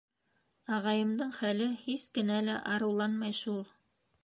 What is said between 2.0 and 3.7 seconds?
кенә лә арыуланмай шул!